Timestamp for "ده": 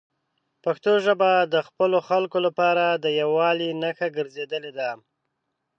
4.77-4.89